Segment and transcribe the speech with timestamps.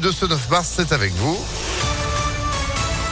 [0.00, 1.36] de ce 9 mars, c'est avec vous.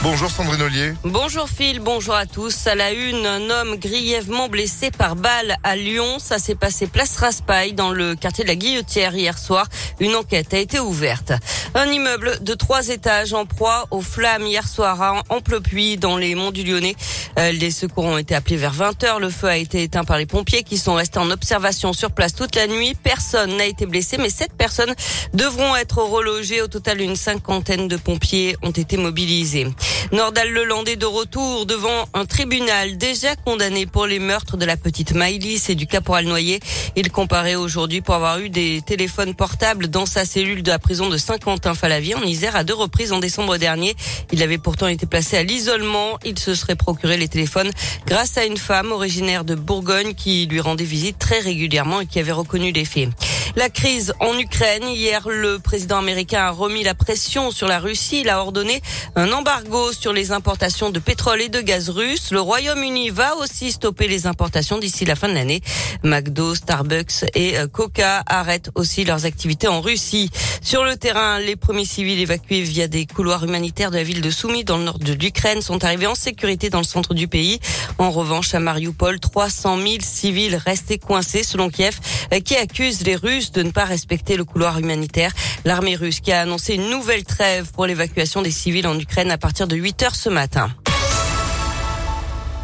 [0.03, 0.93] Bonjour Sandrine Ollier.
[1.03, 2.67] Bonjour Phil, bonjour à tous.
[2.67, 6.19] À la une, un homme grièvement blessé par balle à Lyon.
[6.19, 9.65] Ça s'est passé place Raspail dans le quartier de la Guillotière hier soir.
[9.99, 11.33] Une enquête a été ouverte.
[11.73, 16.35] Un immeuble de trois étages en proie aux flammes hier soir à Amplepuis dans les
[16.35, 16.95] monts du Lyonnais.
[17.39, 20.17] Euh, les secours ont été appelés vers 20 h Le feu a été éteint par
[20.17, 22.95] les pompiers qui sont restés en observation sur place toute la nuit.
[23.01, 24.93] Personne n'a été blessé, mais sept personnes
[25.33, 26.61] devront être relogées.
[26.61, 29.67] Au total, une cinquantaine de pompiers ont été mobilisés.
[30.13, 35.13] Nordal Lelandais de retour devant un tribunal déjà condamné pour les meurtres de la petite
[35.13, 36.61] Maïlis et du caporal Noyer.
[36.95, 41.09] Il comparait aujourd'hui pour avoir eu des téléphones portables dans sa cellule de la prison
[41.09, 43.95] de Saint-Quentin-Falavier en Isère à deux reprises en décembre dernier.
[44.31, 46.17] Il avait pourtant été placé à l'isolement.
[46.23, 47.71] Il se serait procuré les téléphones
[48.05, 52.19] grâce à une femme originaire de Bourgogne qui lui rendait visite très régulièrement et qui
[52.19, 53.09] avait reconnu les faits.
[53.57, 54.87] La crise en Ukraine.
[54.87, 58.21] Hier, le président américain a remis la pression sur la Russie.
[58.21, 58.83] Il a ordonné
[59.15, 62.29] un embargo sur les importations de pétrole et de gaz russe.
[62.29, 65.61] Le Royaume-Uni va aussi stopper les importations d'ici la fin de l'année.
[66.03, 70.29] McDo, Starbucks et euh, Coca arrêtent aussi leurs activités en Russie.
[70.61, 74.29] Sur le terrain, les premiers civils évacués via des couloirs humanitaires de la ville de
[74.29, 77.59] Soumy dans le nord de l'Ukraine sont arrivés en sécurité dans le centre du pays.
[77.97, 81.99] En revanche, à Mariupol, 300 000 civils restés coincés selon Kiev,
[82.45, 85.31] qui accuse les Russes de ne pas respecter le couloir humanitaire.
[85.65, 89.37] L'armée russe qui a annoncé une nouvelle trêve pour l'évacuation des civils en Ukraine à
[89.37, 90.69] partir de 8 heures ce matin.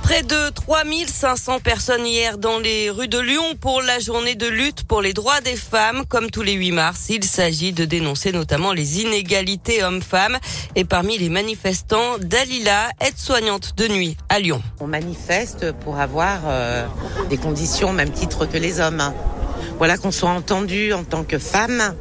[0.04, 4.84] Près de 3500 personnes hier dans les rues de Lyon pour la journée de lutte
[4.84, 6.04] pour les droits des femmes.
[6.10, 10.38] Comme tous les 8 mars, il s'agit de dénoncer notamment les inégalités hommes-femmes.
[10.76, 14.62] Et parmi les manifestants, Dalila, aide-soignante de nuit à Lyon.
[14.82, 16.86] On manifeste pour avoir euh,
[17.30, 19.14] des conditions au même titre que les hommes.
[19.78, 21.96] Voilà qu'on soit entendu en tant que femme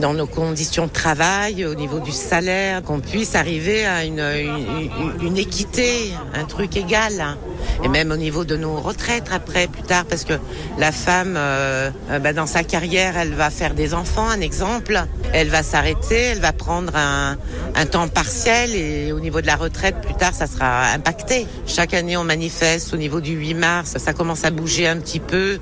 [0.00, 6.12] dans nos conditions de travail, au niveau du salaire, qu'on puisse arriver à une, équité,
[6.34, 7.36] un truc égal.
[7.84, 10.34] Et même au niveau de nos retraites après, plus tard, parce que
[10.78, 15.00] la femme, euh, euh, bah, dans sa carrière, elle va faire des enfants, un exemple.
[15.32, 17.36] Elle va s'arrêter, elle va prendre un,
[17.74, 21.46] un temps partiel et au niveau de la retraite, plus tard, ça sera impacté.
[21.66, 25.20] Chaque année, on manifeste au niveau du 8 mars, ça commence à bouger un petit
[25.20, 25.58] peu.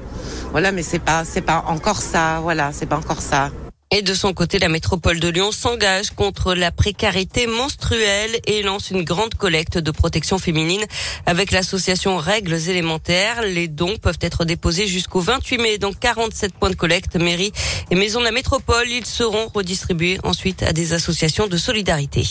[0.52, 2.40] Voilà, mais c'est pas, c'est pas encore ça.
[2.42, 3.50] Voilà, c'est pas encore ça.
[3.92, 8.90] Et de son côté, la métropole de Lyon s'engage contre la précarité menstruelle et lance
[8.90, 10.84] une grande collecte de protection féminine
[11.24, 13.42] avec l'association Règles élémentaires.
[13.42, 17.52] Les dons peuvent être déposés jusqu'au 28 mai dans 47 points de collecte, mairie
[17.90, 18.88] et maison de la métropole.
[18.90, 22.26] Ils seront redistribués ensuite à des associations de solidarité.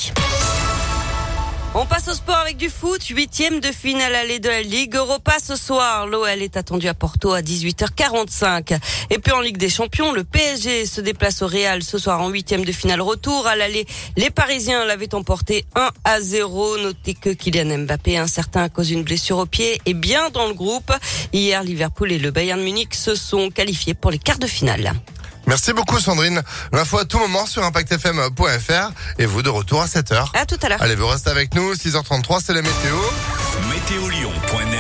[1.78, 3.04] On passe au sport avec du foot.
[3.04, 6.08] Huitième de finale allée de la Ligue Europa ce soir.
[6.08, 8.80] L'OL est attendu à Porto à 18h45.
[9.10, 12.30] Et puis en Ligue des Champions, le PSG se déplace au Real ce soir en
[12.30, 13.46] huitième de finale retour.
[13.46, 13.86] À l'aller,
[14.16, 16.78] les Parisiens l'avaient emporté 1 à 0.
[16.78, 20.54] Notez que Kylian Mbappé, incertain à cause d'une blessure au pied, est bien dans le
[20.54, 20.94] groupe.
[21.34, 24.94] Hier, Liverpool et le Bayern Munich se sont qualifiés pour les quarts de finale.
[25.48, 26.42] Merci beaucoup Sandrine.
[26.72, 30.26] L'info à tout moment sur impactfm.fr et vous de retour à 7h.
[30.34, 30.82] À tout à l'heure.
[30.82, 31.74] Allez, vous restez avec nous.
[31.74, 32.96] 6h33, c'est la météo.
[33.70, 34.08] Météo